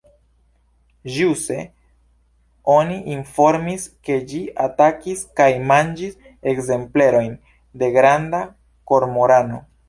Ĵuse 1.15 1.57
oni 2.75 2.97
informis, 3.15 3.85
ke 4.09 4.17
ĝi 4.31 4.41
atakis 4.65 5.21
kaj 5.41 5.49
manĝis 5.73 6.17
ekzemplerojn 6.55 7.37
de 7.83 7.93
granda 7.99 8.43
kormorano. 8.95 9.63